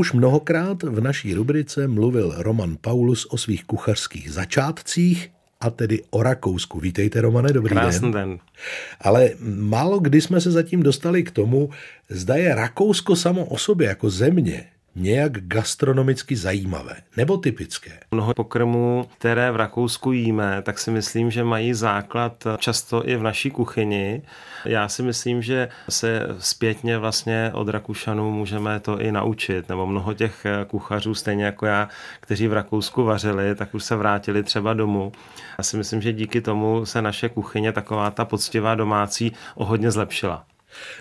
Už 0.00 0.12
mnohokrát 0.12 0.82
v 0.82 1.00
naší 1.00 1.34
rubrice 1.34 1.88
mluvil 1.88 2.34
Roman 2.36 2.76
Paulus 2.80 3.26
o 3.30 3.38
svých 3.38 3.64
kuchařských 3.64 4.32
začátcích, 4.32 5.30
a 5.60 5.70
tedy 5.70 6.02
o 6.10 6.22
Rakousku. 6.22 6.80
Vítejte, 6.80 7.20
Romane, 7.20 7.52
dobrý 7.52 7.74
Krásný 7.74 8.12
den. 8.12 8.30
den. 8.30 8.38
Ale 9.00 9.30
málo 9.44 9.98
kdy 9.98 10.20
jsme 10.20 10.40
se 10.40 10.50
zatím 10.50 10.82
dostali 10.82 11.22
k 11.22 11.30
tomu, 11.30 11.70
zda 12.08 12.34
je 12.34 12.54
Rakousko 12.54 13.16
samo 13.16 13.44
o 13.44 13.58
sobě 13.58 13.88
jako 13.88 14.10
země 14.10 14.64
nějak 14.94 15.32
gastronomicky 15.32 16.36
zajímavé 16.36 16.96
nebo 17.16 17.36
typické. 17.36 18.00
Mnoho 18.10 18.34
pokrmů, 18.34 19.06
které 19.18 19.50
v 19.50 19.56
Rakousku 19.56 20.12
jíme, 20.12 20.62
tak 20.62 20.78
si 20.78 20.90
myslím, 20.90 21.30
že 21.30 21.44
mají 21.44 21.74
základ 21.74 22.46
často 22.58 23.08
i 23.08 23.16
v 23.16 23.22
naší 23.22 23.50
kuchyni. 23.50 24.22
Já 24.64 24.88
si 24.88 25.02
myslím, 25.02 25.42
že 25.42 25.68
se 25.88 26.26
zpětně 26.38 26.98
vlastně 26.98 27.50
od 27.54 27.68
Rakušanů 27.68 28.30
můžeme 28.30 28.80
to 28.80 29.00
i 29.00 29.12
naučit, 29.12 29.68
nebo 29.68 29.86
mnoho 29.86 30.14
těch 30.14 30.46
kuchařů, 30.66 31.14
stejně 31.14 31.44
jako 31.44 31.66
já, 31.66 31.88
kteří 32.20 32.48
v 32.48 32.52
Rakousku 32.52 33.04
vařili, 33.04 33.54
tak 33.54 33.74
už 33.74 33.84
se 33.84 33.96
vrátili 33.96 34.42
třeba 34.42 34.74
domů. 34.74 35.12
Já 35.58 35.64
si 35.64 35.76
myslím, 35.76 36.02
že 36.02 36.12
díky 36.12 36.40
tomu 36.40 36.86
se 36.86 37.02
naše 37.02 37.28
kuchyně, 37.28 37.72
taková 37.72 38.10
ta 38.10 38.24
poctivá 38.24 38.74
domácí, 38.74 39.32
o 39.54 39.64
hodně 39.64 39.90
zlepšila. 39.90 40.44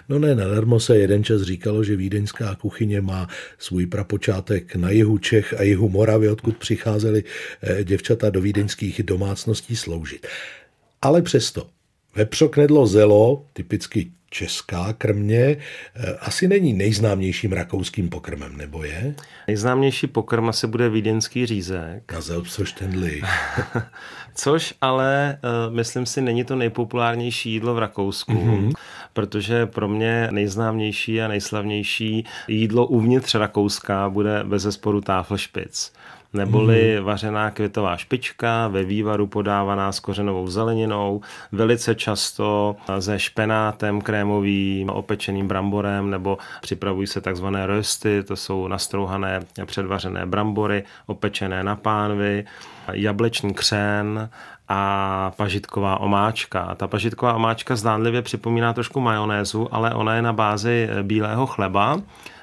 No 0.09 0.19
ne, 0.19 0.35
nadarmo 0.35 0.79
se 0.79 0.97
jeden 0.97 1.23
čas 1.23 1.41
říkalo, 1.41 1.83
že 1.83 1.95
vídeňská 1.95 2.55
kuchyně 2.55 3.01
má 3.01 3.27
svůj 3.57 3.85
prapočátek 3.85 4.75
na 4.75 4.89
jihu 4.89 5.17
Čech 5.17 5.59
a 5.59 5.63
jihu 5.63 5.89
Moravy, 5.89 6.29
odkud 6.29 6.57
přicházely 6.57 7.23
eh, 7.61 7.83
děvčata 7.83 8.29
do 8.29 8.41
vídeňských 8.41 9.03
domácností 9.03 9.75
sloužit. 9.75 10.27
Ale 11.01 11.21
přesto, 11.21 11.67
vepřoknedlo 12.15 12.87
zelo, 12.87 13.45
typicky 13.53 14.11
česká 14.29 14.93
krmě, 14.93 15.57
eh, 15.95 16.15
asi 16.19 16.47
není 16.47 16.73
nejznámějším 16.73 17.51
rakouským 17.51 18.09
pokrmem, 18.09 18.57
nebo 18.57 18.83
je? 18.83 19.15
Nejznámější 19.47 20.07
pokrm 20.07 20.49
asi 20.49 20.67
bude 20.67 20.89
vídeňský 20.89 21.45
řízek. 21.45 22.11
Na 22.13 22.21
Selbstverständlich. 22.21 23.23
Což 24.35 24.73
ale, 24.81 25.37
eh, 25.43 25.69
myslím 25.69 26.05
si, 26.05 26.21
není 26.21 26.43
to 26.43 26.55
nejpopulárnější 26.55 27.51
jídlo 27.51 27.73
v 27.73 27.79
Rakousku, 27.79 28.33
mm-hmm. 28.33 28.73
Protože 29.13 29.65
pro 29.65 29.87
mě 29.87 30.27
nejznámější 30.31 31.21
a 31.21 31.27
nejslavnější 31.27 32.25
jídlo 32.47 32.87
uvnitř 32.87 33.35
Rakouska 33.35 34.09
bude 34.09 34.43
bez 34.43 34.63
zesporu 34.63 35.01
Tafelspitz 35.01 35.91
neboli 36.33 36.95
hmm. 36.95 37.05
vařená 37.05 37.51
květová 37.51 37.97
špička, 37.97 38.67
ve 38.67 38.83
vývaru 38.83 39.27
podávaná 39.27 39.91
s 39.91 39.99
kořenovou 39.99 40.47
zeleninou, 40.47 41.21
velice 41.51 41.95
často 41.95 42.75
se 42.99 43.19
špenátem 43.19 44.01
krémovým, 44.01 44.89
opečeným 44.89 45.47
bramborem, 45.47 46.09
nebo 46.09 46.37
připravují 46.61 47.07
se 47.07 47.21
takzvané 47.21 47.67
rösty, 47.67 48.23
to 48.23 48.35
jsou 48.35 48.67
nastrouhané 48.67 49.39
předvařené 49.65 50.25
brambory, 50.25 50.83
opečené 51.05 51.63
na 51.63 51.75
pánvy, 51.75 52.45
jablečný 52.91 53.53
křén 53.53 54.29
a 54.67 55.31
pažitková 55.37 55.99
omáčka. 55.99 56.75
Ta 56.75 56.87
pažitková 56.87 57.33
omáčka 57.33 57.75
zdánlivě 57.75 58.21
připomíná 58.21 58.73
trošku 58.73 58.99
majonézu, 58.99 59.67
ale 59.71 59.93
ona 59.93 60.15
je 60.15 60.21
na 60.21 60.33
bázi 60.33 60.89
bílého 61.01 61.47
chleba, 61.47 62.01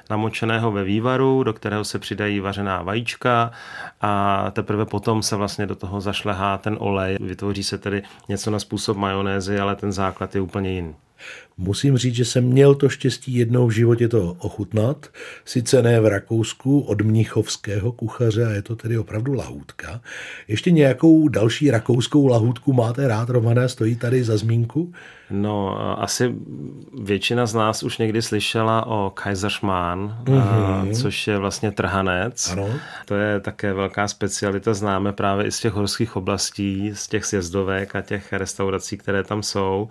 namočeného 0.09 0.71
ve 0.71 0.83
vývaru, 0.83 1.43
do 1.43 1.53
kterého 1.53 1.83
se 1.83 1.99
přidají 1.99 2.39
vařená 2.39 2.81
vajíčka 2.81 3.51
a 4.01 4.51
teprve 4.51 4.85
potom 4.85 5.23
se 5.23 5.35
vlastně 5.35 5.65
do 5.65 5.75
toho 5.75 6.01
zašlehá 6.01 6.57
ten 6.57 6.77
olej. 6.79 7.17
Vytvoří 7.21 7.63
se 7.63 7.77
tedy 7.77 8.03
něco 8.29 8.51
na 8.51 8.59
způsob 8.59 8.97
majonézy, 8.97 9.59
ale 9.59 9.75
ten 9.75 9.91
základ 9.91 10.35
je 10.35 10.41
úplně 10.41 10.73
jiný. 10.73 10.95
Musím 11.57 11.97
říct, 11.97 12.15
že 12.15 12.25
jsem 12.25 12.43
měl 12.43 12.75
to 12.75 12.89
štěstí 12.89 13.33
jednou 13.33 13.67
v 13.67 13.71
životě 13.71 14.07
to 14.07 14.35
ochutnat, 14.39 15.07
sice 15.45 15.81
ne 15.81 15.99
v 15.99 16.05
Rakousku 16.05 16.79
od 16.79 17.01
mnichovského 17.01 17.91
kuchaře 17.91 18.45
a 18.45 18.49
je 18.49 18.61
to 18.61 18.75
tedy 18.75 18.97
opravdu 18.97 19.33
lahůdka. 19.33 20.01
Ještě 20.47 20.71
nějakou 20.71 21.27
další 21.27 21.71
rakouskou 21.71 22.27
lahůdku 22.27 22.73
máte 22.73 23.07
rád, 23.07 23.29
Romané, 23.29 23.69
stojí 23.69 23.95
tady 23.95 24.23
za 24.23 24.37
zmínku? 24.37 24.93
No, 25.29 25.79
asi 26.01 26.35
většina 27.01 27.45
z 27.45 27.53
nás 27.53 27.83
už 27.83 27.97
někdy 27.97 28.21
slyšela 28.21 28.85
o 28.85 29.09
Kaiserschmarrn, 29.09 30.15
mm-hmm. 30.23 31.01
což 31.01 31.27
je 31.27 31.37
vlastně 31.37 31.71
trhanec. 31.71 32.49
Ano. 32.51 32.69
To 33.05 33.15
je 33.15 33.39
také 33.39 33.73
velká 33.73 34.07
specialita, 34.07 34.73
známe 34.73 35.13
právě 35.13 35.45
i 35.45 35.51
z 35.51 35.59
těch 35.59 35.73
horských 35.73 36.15
oblastí, 36.15 36.91
z 36.93 37.07
těch 37.07 37.25
sjezdovek 37.25 37.95
a 37.95 38.01
těch 38.01 38.33
restaurací, 38.33 38.97
které 38.97 39.23
tam 39.23 39.43
jsou. 39.43 39.89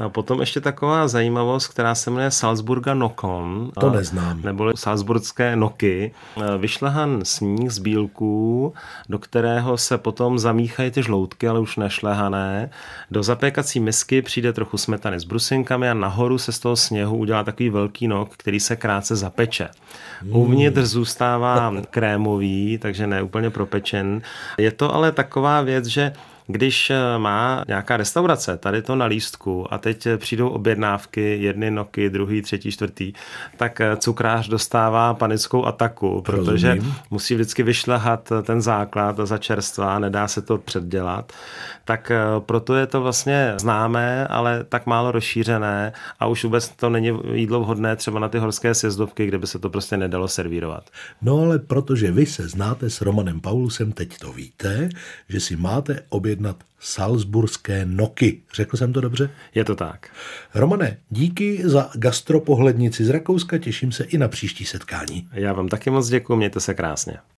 A 0.00 0.08
potom 0.08 0.40
ještě 0.40 0.60
taková 0.60 1.08
zajímavost, 1.08 1.68
která 1.68 1.94
se 1.94 2.10
jmenuje 2.10 2.30
Salzburga 2.30 2.94
Nokon. 2.94 3.70
To 3.80 3.90
neznám. 3.90 4.42
Nebo 4.42 4.76
salzburské 4.76 5.56
noky. 5.56 6.12
Vyšlehan 6.58 7.20
sníh 7.24 7.70
z 7.70 7.78
bílků, 7.78 8.74
do 9.08 9.18
kterého 9.18 9.76
se 9.76 9.98
potom 9.98 10.38
zamíchají 10.38 10.90
ty 10.90 11.02
žloutky, 11.02 11.48
ale 11.48 11.60
už 11.60 11.76
nešlehané. 11.76 12.70
Do 13.10 13.22
zapékací 13.22 13.80
misky 13.80 14.22
přijde 14.22 14.52
trochu 14.52 14.78
smetany 14.78 15.20
s 15.20 15.24
brusinkami 15.24 15.90
a 15.90 15.94
nahoru 15.94 16.38
se 16.38 16.52
z 16.52 16.58
toho 16.58 16.76
sněhu 16.76 17.16
udělá 17.16 17.44
takový 17.44 17.70
velký 17.70 18.08
nok, 18.08 18.36
který 18.36 18.60
se 18.60 18.76
krátce 18.76 19.16
zapeče. 19.16 19.68
Mm. 20.22 20.36
Uvnitř 20.36 20.80
zůstává 20.80 21.72
krémový, 21.90 22.78
takže 22.78 23.06
ne 23.06 23.22
úplně 23.22 23.50
propečen. 23.50 24.22
Je 24.58 24.72
to 24.72 24.94
ale 24.94 25.12
taková 25.12 25.62
věc, 25.62 25.86
že 25.86 26.12
když 26.46 26.90
eh, 26.90 27.18
má 27.18 27.64
nějaká 27.68 27.96
restaurace 27.96 28.56
tady 28.56 28.82
to 28.82 28.96
na 28.96 29.06
lístku 29.06 29.74
a 29.74 29.78
teď 29.78 30.06
eh, 30.06 30.18
přijdou 30.18 30.48
objednávky, 30.48 31.38
jedny 31.42 31.70
noky, 31.70 32.10
druhý, 32.10 32.42
třetí, 32.42 32.72
čtvrtý, 32.72 33.12
tak 33.56 33.80
eh, 33.80 33.96
cukrář 33.96 34.48
dostává 34.48 35.14
panickou 35.14 35.64
ataku, 35.64 36.22
protože 36.22 36.74
Rozumím. 36.74 36.94
musí 37.10 37.34
vždycky 37.34 37.62
vyšlehat 37.62 38.32
ten 38.42 38.62
základ 38.62 39.16
za 39.24 39.38
čerstva, 39.38 39.98
nedá 39.98 40.28
se 40.28 40.42
to 40.42 40.58
předdělat. 40.58 41.32
Tak 41.84 42.12
proto 42.38 42.74
je 42.74 42.86
to 42.86 43.00
vlastně 43.00 43.54
známé, 43.60 44.26
ale 44.26 44.64
tak 44.64 44.86
málo 44.86 45.12
rozšířené 45.12 45.92
a 46.20 46.26
už 46.26 46.44
vůbec 46.44 46.68
to 46.68 46.90
není 46.90 47.18
jídlo 47.32 47.60
vhodné 47.60 47.96
třeba 47.96 48.20
na 48.20 48.28
ty 48.28 48.38
horské 48.38 48.74
sjezdovky, 48.74 49.26
kde 49.26 49.38
by 49.38 49.46
se 49.46 49.58
to 49.58 49.70
prostě 49.70 49.96
nedalo 49.96 50.28
servírovat. 50.28 50.84
No 51.22 51.38
ale 51.38 51.58
protože 51.58 52.12
vy 52.12 52.26
se 52.26 52.48
znáte 52.48 52.90
s 52.90 53.00
Romanem 53.00 53.40
Paulusem, 53.40 53.92
teď 53.92 54.18
to 54.18 54.32
víte, 54.32 54.88
že 55.28 55.40
si 55.40 55.56
máte 55.56 56.02
objednat 56.08 56.35
objednat 56.36 56.64
salzburské 56.80 57.86
noky. 57.86 58.40
Řekl 58.54 58.76
jsem 58.76 58.92
to 58.92 59.00
dobře? 59.00 59.30
Je 59.54 59.64
to 59.64 59.74
tak. 59.74 60.08
Romane, 60.54 60.98
díky 61.10 61.62
za 61.64 61.90
gastropohlednici 61.94 63.04
z 63.04 63.08
Rakouska, 63.08 63.58
těším 63.58 63.92
se 63.92 64.04
i 64.04 64.18
na 64.18 64.28
příští 64.28 64.64
setkání. 64.64 65.28
Já 65.32 65.52
vám 65.52 65.68
taky 65.68 65.90
moc 65.90 66.08
děkuji, 66.08 66.36
mějte 66.36 66.60
se 66.60 66.74
krásně. 66.74 67.16